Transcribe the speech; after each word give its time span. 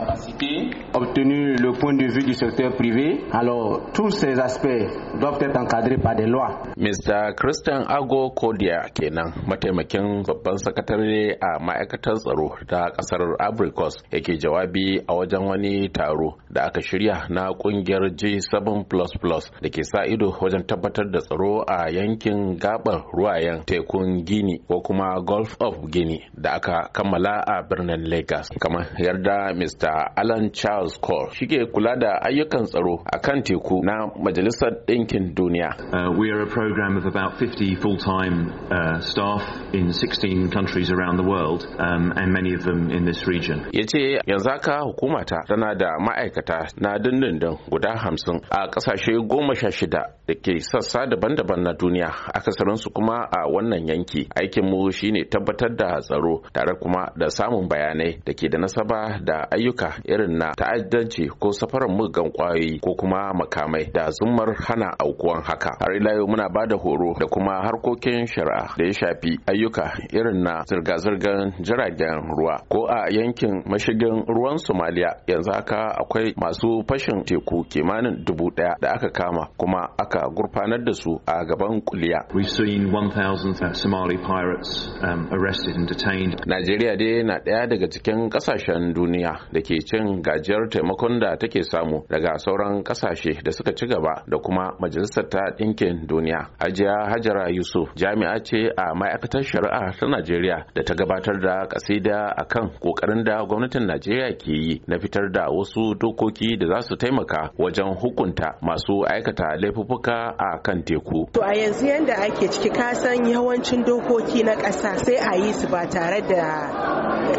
capacités. 0.00 0.70
Obtenu 0.94 1.56
le 1.56 1.72
point 1.72 1.94
de 1.94 2.06
vue 2.06 2.24
du 2.24 2.34
secteur 2.34 2.74
privé, 2.74 3.20
alors 3.32 3.90
tous 3.94 4.10
ces 4.10 4.38
aspects 4.38 4.86
doivent 5.20 5.40
être 5.42 5.56
encadrés 5.58 5.98
par 5.98 6.14
des 6.16 6.26
lois. 6.26 6.62
Mr. 6.76 7.34
Christian 7.36 7.82
Ago 7.88 8.30
Kodia 8.30 8.88
kenan 8.94 9.32
mataimakin 9.46 10.22
babban 10.26 10.56
sakatare 10.58 11.36
a 11.40 11.58
ma'aikatar 11.60 12.16
tsaro 12.20 12.48
ta 12.68 12.90
ƙasar 12.96 13.20
Abrikos 13.38 13.94
yake 14.12 14.38
jawabi 14.38 15.00
a 15.08 15.14
wajen 15.14 15.44
wani 15.48 15.88
taro 15.90 16.36
da 16.50 16.64
aka 16.66 16.80
shirya 16.80 17.28
na 17.30 17.50
ƙungiyar 17.52 18.12
G7++ 18.16 19.50
da 19.62 19.68
ke 19.68 19.84
sa 19.84 20.04
ido 20.06 20.30
wajen 20.40 20.64
tabbatar 20.66 21.10
da 21.10 21.20
tsaro 21.20 21.64
a 21.66 21.90
yankin 21.90 22.56
gabar 22.58 23.04
ruwayen 23.12 23.64
tekun 23.64 24.24
Gini 24.26 24.58
ko 24.68 24.80
kuma 24.80 25.20
Gulf 25.24 25.56
of 25.60 25.90
Guinea 25.90 26.28
da 26.34 26.56
aka 26.56 26.88
kammala 26.92 27.40
a 27.46 27.62
birnin 27.62 28.04
Lagos. 28.10 28.48
Kamar 28.60 28.86
yarda 28.98 29.52
Mr. 29.54 29.85
Alan 30.16 30.50
Charles 30.52 30.96
Cole 30.98 31.30
shige 31.32 31.66
kula 31.72 31.96
da 31.96 32.18
ayyukan 32.22 32.64
tsaro 32.66 33.02
a 33.06 33.18
kan 33.18 33.42
teku 33.42 33.82
na 33.84 34.06
Majalisar 34.24 34.84
Ɗinkin 34.86 35.34
Duniya. 35.34 35.70
Uh, 35.92 36.12
we 36.18 36.30
are 36.30 36.42
a 36.42 36.46
program 36.50 36.96
of 36.96 37.06
about 37.06 37.38
50 37.38 37.74
full-time 37.76 38.50
uh, 38.70 39.00
staff 39.00 39.42
in 39.72 39.92
16 39.92 40.50
countries 40.50 40.90
around 40.90 41.16
the 41.16 41.22
world 41.28 41.66
um, 41.78 42.12
and 42.16 42.32
many 42.32 42.54
of 42.54 42.62
them 42.64 42.90
in 42.90 43.04
this 43.04 43.26
region. 43.26 43.68
Ya 43.72 43.84
ce 43.86 44.18
yanzu 44.26 44.50
haka 44.50 44.80
hukumata 44.84 45.42
tana 45.48 45.74
da 45.74 45.98
ma'aikata 45.98 46.58
na 46.80 46.98
dindindin 46.98 47.58
guda 47.70 47.96
hamsin 47.96 48.40
a 48.50 48.68
ƙasashe 48.68 49.12
goma 49.28 49.54
sha 49.54 49.68
shida 49.70 50.02
da 50.26 50.34
ke 50.34 50.60
sassa 50.60 51.06
daban-daban 51.06 51.62
na 51.62 51.72
duniya 51.72 52.10
akasarinsu 52.34 52.90
kuma 52.92 53.28
a 53.30 53.46
wannan 53.48 53.86
yanki 53.88 54.28
aikinmu 54.34 54.90
shine 54.92 55.24
tabbatar 55.30 55.76
da 55.76 56.00
tsaro 56.00 56.42
tare 56.52 56.74
kuma 56.82 57.12
da 57.16 57.26
samun 57.30 57.68
bayanai 57.68 58.18
da 58.26 58.32
ke 58.32 58.48
da 58.50 58.58
nasaba 58.58 59.18
da 59.24 59.46
ayyuka 59.76 60.00
irin 60.08 60.38
na 60.38 60.52
ta'addanci 60.56 61.28
ko 61.38 61.52
safarar 61.52 61.88
muggan 61.88 62.30
ƙwayoyi 62.32 62.80
ko 62.80 62.94
kuma 62.96 63.32
makamai 63.34 63.90
da 63.92 64.10
zummar 64.10 64.54
hana 64.56 64.90
aukuwan 64.98 65.42
haka. 65.44 65.70
Har 65.80 65.92
ila 65.96 66.12
yau 66.16 66.26
muna 66.26 66.48
ba 66.48 66.66
da 66.66 66.76
horo 66.76 67.14
da 67.18 67.26
kuma 67.26 67.60
harkokin 67.64 68.26
shari'a 68.26 68.76
da 68.76 68.84
ya 68.84 68.92
shafi 68.92 69.38
ayyuka 69.46 69.92
irin 70.12 70.42
na 70.42 70.62
zirga-zirgar 70.64 71.52
jiragen 71.60 72.24
ruwa. 72.36 72.56
Ko 72.68 72.86
a 72.88 73.10
yankin 73.12 73.62
mashigin 73.66 74.24
ruwan 74.26 74.56
somaliya 74.58 75.16
yanzu 75.26 75.52
haka 75.52 75.92
akwai 76.00 76.32
masu 76.36 76.82
fashin 76.88 77.24
teku 77.24 77.64
kimanin 77.68 78.24
dubu 78.24 78.50
ɗaya 78.50 78.74
da 78.80 78.90
aka 78.94 79.10
kama 79.10 79.48
kuma 79.58 79.88
aka 79.98 80.28
gurfanar 80.34 80.84
da 80.84 80.92
su 80.92 81.20
a 81.26 81.44
gaban 81.44 81.80
kuliya. 81.82 82.26
We've 82.34 82.48
seen 82.50 82.90
1,000 82.92 83.74
Somali 83.74 84.16
pirates 84.16 84.88
um, 85.02 85.28
arrested 85.32 85.76
and 85.76 85.88
detained. 85.88 86.40
Najeriya 86.46 86.96
dai 86.96 87.22
na 87.22 87.38
ɗaya 87.38 87.66
daga 87.68 87.88
cikin 87.88 88.30
ƙasashen 88.30 88.94
duniya 88.94 89.50
da 89.56 89.62
ke 89.62 89.76
cin 89.88 90.20
gajiyar 90.22 90.68
taimakon 90.68 91.18
da 91.20 91.36
take 91.36 91.62
samu 91.64 92.04
daga 92.10 92.38
sauran 92.38 92.82
ƙasashe 92.84 93.42
da 93.44 93.50
suka 93.52 93.72
ci 93.72 93.86
gaba 93.86 94.22
da 94.28 94.36
kuma 94.38 94.76
majalisar 94.80 95.24
ta 95.30 95.40
ɗinkin 95.58 96.06
duniya. 96.06 96.40
Hajiya 96.60 96.96
Hajara 97.10 97.48
Yusuf 97.50 97.88
jami'a 97.96 98.36
ce 98.44 98.68
a 98.76 98.92
ma'aikatar 98.94 99.42
shari'a 99.42 99.92
ta 99.98 100.06
Najeriya 100.06 100.58
da 100.74 100.82
ta 100.82 100.94
gabatar 100.94 101.40
da 101.40 101.66
kasida 101.66 102.18
akan 102.36 102.70
ƙoƙarin 102.84 103.24
da 103.24 103.44
gwamnatin 103.48 103.86
Najeriya 103.86 104.36
ke 104.36 104.52
yi 104.52 104.82
na 104.86 104.98
fitar 104.98 105.32
da 105.32 105.48
wasu 105.48 105.94
dokoki 105.96 106.58
da 106.60 106.66
za 106.66 106.80
su 106.88 106.96
taimaka 106.96 107.50
wajen 107.58 107.96
hukunta 107.96 108.58
masu 108.62 109.04
aikata 109.08 109.56
laifuffuka 109.56 110.34
a 110.38 110.58
kan 110.62 110.82
teku. 110.84 111.26
To 111.32 111.40
a 111.40 111.54
yanzu 111.56 111.86
yanda 111.88 112.12
ake 112.28 112.48
ciki 112.52 112.70
kasan 112.70 113.24
yawancin 113.24 113.84
dokoki 113.84 114.44
na 114.44 114.52
ƙasa 114.54 114.98
sai 115.00 115.16
a 115.16 115.36
yi 115.40 115.52
su 115.52 115.66
ba 115.68 115.86
tare 115.88 116.20
da 116.20 116.44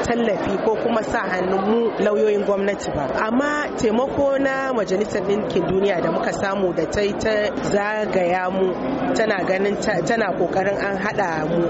tallafi 0.07 0.57
ko 0.65 0.75
kuma 0.83 1.03
sa 1.03 1.19
hannun 1.29 1.61
mu 1.69 1.81
lauyoyin 2.07 2.43
gwamnati 2.45 2.89
ba. 2.95 3.05
Amma 3.27 3.67
taimako 3.77 4.37
na 4.39 4.73
majalisar 4.73 5.21
ɗinkin 5.27 5.67
duniya 5.67 6.01
da 6.01 6.11
muka 6.11 6.31
samu 6.31 6.73
da 6.73 6.85
ta 6.85 7.01
ta 7.19 7.51
zagaya 7.71 8.49
mu 8.49 8.73
tana 9.15 9.43
ganin 9.47 9.75
tana 10.07 10.31
ƙoƙarin 10.39 10.77
an 10.79 10.97
haɗa 10.97 11.45
mu 11.49 11.67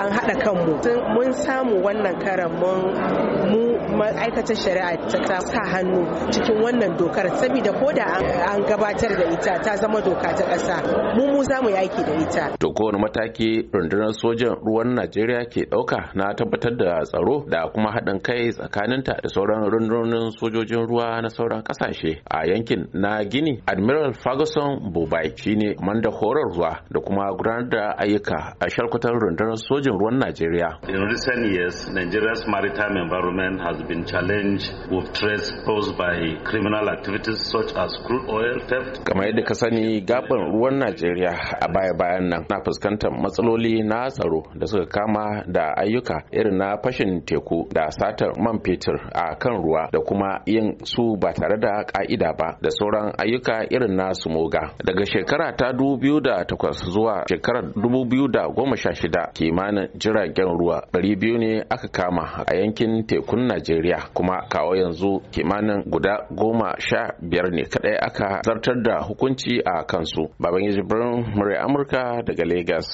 an 0.00 0.12
haɗa 0.12 0.34
kanmu. 0.44 0.74
Mun 1.14 1.32
samu 1.32 1.80
wannan 1.84 2.20
karan 2.20 2.52
mu 2.52 3.78
ma'aikatar 4.14 4.56
shari'a 4.56 4.96
ta 5.28 5.38
sa 5.40 5.60
hannu 5.72 6.00
cikin 6.32 6.56
wannan 6.62 6.92
dokar 6.98 7.26
saboda 7.40 7.72
ko 7.80 7.88
da 7.92 8.04
an 8.52 8.60
gabatar 8.68 9.12
da 9.18 9.24
ita 9.34 9.54
ta 9.64 9.72
zama 9.76 10.00
doka 10.00 10.30
ta 10.38 10.44
ƙasa 10.44 10.76
mu 11.16 11.24
mu 11.32 11.40
za 11.44 11.56
mu 11.62 11.70
yaki 11.70 12.02
da 12.06 12.14
ita. 12.24 12.44
To 12.58 12.68
kowane 12.76 12.98
mataki 12.98 13.68
rundunar 13.72 14.12
sojan 14.20 14.54
ruwan 14.64 14.94
najeriya 14.94 15.44
ke 15.52 15.62
ɗauka 15.70 15.98
na 16.14 16.34
tabbatar 16.34 16.76
da 16.76 17.00
tsaro 17.04 17.44
da 17.48 17.68
kuma 17.72 17.90
haɗin 17.94 18.20
kai 18.26 18.50
tsakaninta 18.52 19.14
da 19.22 19.28
sauran 19.34 19.64
rundunonin 19.72 20.30
sojojin 20.38 20.86
ruwa 20.88 21.20
na 21.22 21.28
sauran 21.28 21.62
ƙasashe. 21.62 22.20
A 22.30 22.46
yankin 22.46 22.88
na 22.92 23.24
gini 23.24 23.62
admiral 23.66 24.12
ferguson 24.12 24.92
bubai 24.92 25.32
shine 25.36 25.74
manda 25.80 26.10
horarwa 26.10 26.70
da 26.92 27.00
kuma 27.00 27.32
gudanar 27.36 27.68
da 27.70 27.82
ayyuka 28.02 28.38
a 28.60 28.66
shalkutar 28.70 29.12
rundunar 29.22 29.56
sojin 29.68 29.98
ruwan 29.98 30.18
najeriya. 30.20 30.70
In 30.88 31.00
recent 31.12 31.52
years 31.52 31.88
nigeria's 31.90 32.44
maritime 32.46 32.96
environment 32.96 33.60
has 33.60 33.82
been 33.88 34.01
challenged 34.06 34.72
with 34.90 35.06
threats 35.14 35.52
posed 35.64 35.96
by 35.96 36.14
criminal 36.44 36.88
activities 36.90 37.38
such 37.50 37.70
as 37.76 37.90
crude 38.06 38.26
oil 38.28 38.58
theft. 38.68 39.04
Kamar 39.06 39.26
yadda 39.28 39.44
ka 39.46 39.54
sani 39.54 40.00
gaban 40.00 40.42
ruwan 40.52 40.78
najeriya 40.82 41.32
a 41.60 41.68
baya-bayan 41.74 42.28
nan 42.28 42.44
na 42.50 42.56
fuskantar 42.64 43.10
matsaloli 43.22 43.82
na 43.84 44.08
tsaro 44.10 44.42
da 44.58 44.66
suka 44.66 44.86
kama 44.86 45.44
da 45.56 45.64
ayyuka 45.82 46.16
irin 46.32 46.56
na 46.58 46.76
fashin 46.82 47.22
teku 47.28 47.68
da 47.74 47.84
satar 47.90 48.32
man 48.44 48.58
fetur 48.64 48.98
a 49.14 49.36
kan 49.36 49.52
ruwa 49.62 49.88
da 49.92 49.98
kuma 50.08 50.40
yin 50.46 50.76
su 50.84 51.16
ba 51.20 51.32
tare 51.32 51.56
da 51.64 51.84
ka'ida 51.92 52.30
ba 52.38 52.48
da 52.62 52.70
sauran 52.78 53.12
ayyuka 53.22 53.56
irin 53.74 53.94
na 53.96 54.12
sumoga. 54.14 54.74
Daga 54.86 55.04
shekara 55.06 55.52
ta 55.56 55.72
2008 55.72 56.72
zuwa 56.94 57.24
shekarar 57.30 57.64
2016 57.76 59.32
kimanin 59.36 59.88
jiragen 60.00 60.50
ruwa 60.58 60.82
200 60.92 61.38
ne 61.38 61.52
aka 61.70 61.88
kama 61.88 62.24
a 62.46 62.54
yankin 62.56 63.06
tekun 63.06 63.46
najeriya. 63.46 63.81
Kuma 64.14 64.46
kawo 64.48 64.74
yanzu 64.76 65.20
kimanin 65.30 65.82
guda 65.86 66.26
goma 66.30 66.74
sha 66.78 67.14
biyar 67.20 67.50
ne 67.50 67.62
kadai 67.64 67.96
aka 68.08 68.40
zartar 68.46 68.82
da 68.82 69.00
hukunci 69.06 69.60
a 69.64 69.84
kansu. 69.84 70.28
Baban 70.40 70.64
yajibirin 70.64 71.24
murai 71.36 71.58
amurka 71.58 72.22
daga 72.26 72.44
lagos. 72.44 72.88